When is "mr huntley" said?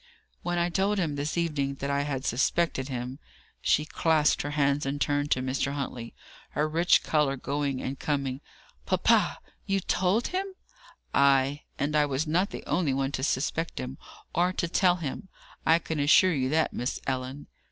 5.43-6.15